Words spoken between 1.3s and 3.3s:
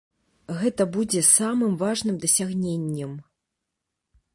самым важным дасягненнем.